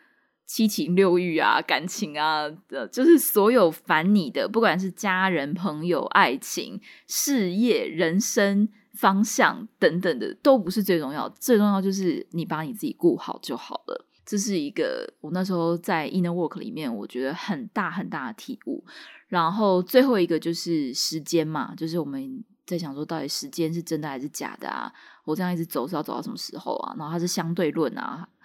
[0.46, 11.28] 七情六欲啊，感情啊，的就是所有烦你的，不管是家人、朋友、爱情、事业、人生方向等等的，都不是最重要。
[11.30, 14.06] 最重要就是你把你自己顾好就好了。
[14.26, 18.84] 这是一个我那时候在 Inner Work 里面，我觉得很大很大的体悟。
[19.28, 22.44] 然后最后一个就是时间嘛，就是我们。
[22.66, 24.92] 在想说，到底时间是真的还是假的啊？
[25.26, 26.96] 我这样一直走是要走到什么时候啊？
[26.98, 28.28] 然后它是相对论啊，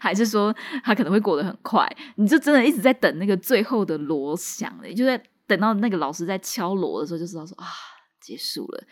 [0.00, 0.54] 还是说
[0.84, 1.88] 它可能会过得很快？
[2.16, 5.16] 你就真的一直在等那个最后的锣响嘞，就在
[5.46, 7.66] 等到那个老师在敲锣的时候，就知道说啊，
[8.20, 8.84] 结束了，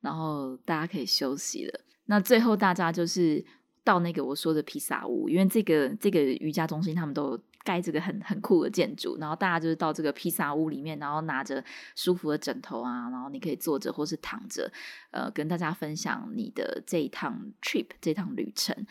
[0.00, 1.80] 然后大家可以休息了。
[2.04, 3.44] 那最后大家就是
[3.82, 7.40] 到那个我说的披萨屋，因为这个这个瑜伽中心他们都。
[7.66, 11.62] 盖这个很很酷的建筑，然后大家就是到这个披萨屋里面，然后拿着
[11.96, 14.70] 舒服的枕头啊，然后你可以坐着或是躺着，
[15.10, 18.86] 呃，跟大家分享你的这一趟 trip 这趟旅程。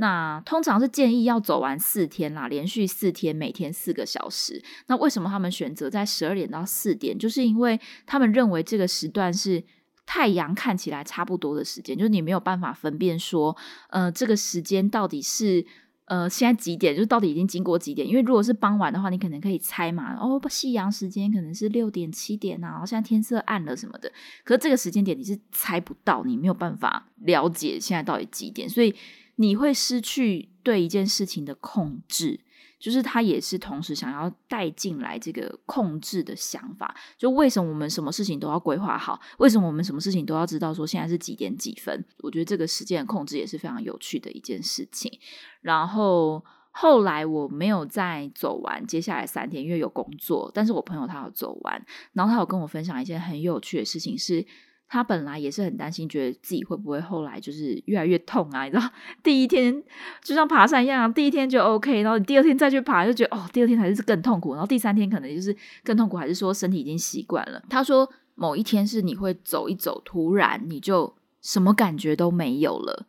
[0.00, 4.62] 那通常是建议要走完四天啦，连续四天，每天四个小时。
[4.86, 7.18] 那为什么他们选择在十二点到四点？
[7.18, 9.64] 就是因为他们认为这个时段是
[10.06, 13.56] 太阳看起来差不多的时间，就是你没有办法分辨说，
[13.90, 15.66] 呃，这个时间到底是
[16.08, 18.06] 呃现在几点，就是到底已经经过几点？
[18.06, 24.12] 因为如果是傍晚的话，你可能可以猜嘛，哦，夕阳时间可能是六点、七点啊，然后现在天色暗了什么的。
[24.44, 28.94] 可是这个时间点你是猜不到，你没有办法了解现在到底几点，所以。
[29.40, 32.40] 你会失去对一件事情的控制，
[32.78, 36.94] 就是他也是同时想要带进来这个控制的想法。
[37.16, 39.20] 就为什么我们什么事情都要规划好？
[39.38, 42.04] 为什么我们什么事情都要知道说现在是几点几分？
[42.18, 45.12] 我觉得这个时间的控制也是非常有趣的一件事情。
[45.60, 50.50] 然后后来我没有再走完接下来三天，因为有工作。
[50.54, 54.46] 但是我朋友他有走完，然后他有跟我分享一件很有趣的事情是。
[54.90, 58.64] 他本来也是很担心，觉得自己会不会后来就是越来越痛啊？
[58.64, 58.90] 你知道，
[59.22, 59.82] 第一天
[60.22, 67.62] 就像爬山一样，第一天就 OK，然后你第二天再去爬，就觉得哦，第二天还是更痛苦，然后第三天可能就是更痛苦，还是说身体已经习惯了？
[67.68, 73.06] 他说某一天是你会走一走，突然你就什么感觉都没有了，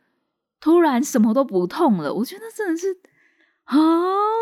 [0.60, 2.14] 突然什么都不痛了。
[2.14, 2.98] 我觉得真的是
[3.64, 3.78] 啊，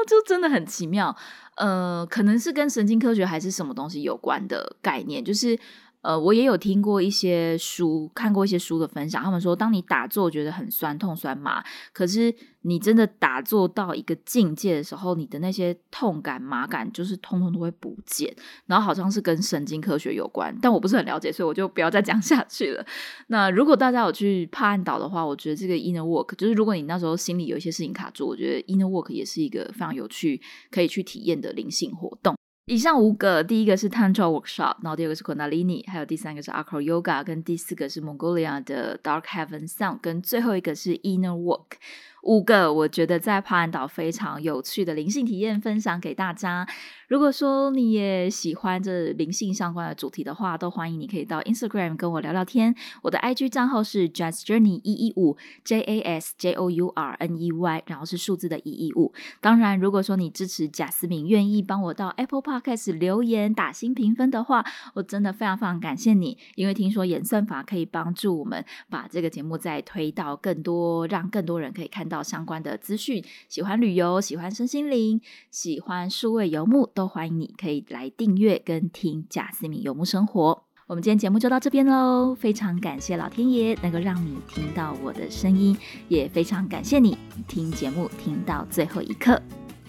[0.07, 1.15] 就真的很奇妙。
[1.57, 5.59] 呃，可能是跟神经科学还是什么东西有关的概念，就是。
[6.07, 9.21] 呃，我也有听过一些书，看过一些书的分享。
[9.21, 18.33] 他们说，当你打坐觉得很酸痛、酸麻，可是你真的打坐到一个境界的时候，你的那些痛感、麻感，就是通通都会不见。
[18.67, 22.85] 然后好像是跟神经科学有关，但我不是很了解，所以我就不要再 讲下去了。
[23.27, 30.39] 那如果大家有去帕岸岛的话，我觉得这个 inner work，就是如果你那时候心里有一些事情卡住，我觉得 inner work 也是一个非常有趣
[30.71, 32.36] 可以去体验的灵性活动。
[32.67, 41.77] 以上五个，第一个是 Tantra Workshop，然后第二个是 Kundalini，还有第三个是 Acro Yoga，跟第四个是 Mongolia 的 Dark Heaven Sound，跟最后一个是 Inner Work。
[42.23, 46.67] 五个我觉得在帕兰岛非常有趣的灵性体验分享给大家。
[47.07, 52.75] 如果说你也喜欢这灵性相关的主题的话，都欢迎你可以到 Instagram 跟我聊聊天。
[53.01, 59.13] 我的 IG 账号是 Just Journey 一一五 J A S J O U R N E Y，然后是数字的一一五。
[59.39, 73.23] 当然，如果说你支持贾思敏，愿意帮我到 Apple Podcast 留言打新评分的话，我真的非常非常感谢你，因为听说演算法可以帮助我们把这个节目再推到更多，让更多人可以看到相关的资讯。
[73.47, 76.91] 喜欢旅游，喜欢身心灵，喜欢数位游牧。
[76.97, 80.63] 都欢迎你可以来订阅跟听贾思敏游牧生活。
[80.87, 85.77] 我们今天节目就到这边喽，非常感谢老天爷能够让你听到我的声音，
[86.07, 87.15] 也非常感谢你
[87.47, 89.39] 听节目听到最后一刻。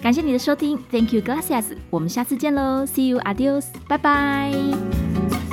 [0.03, 1.75] 感谢你的收听，Thank you, gracias。
[1.89, 5.48] 我们下次见喽，See you, adios，拜拜。